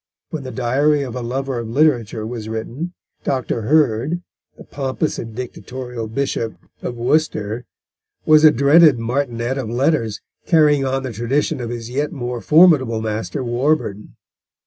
[0.31, 3.61] When The Diary of a Lover of Literature was written, Dr.
[3.61, 4.23] Hurd,
[4.57, 7.65] the pompous and dictatorial Bishop of Worcester,
[8.25, 12.99] was a dreaded martinet of letters, carrying on the tradition of his yet more formidable
[12.99, 14.15] master Warburton.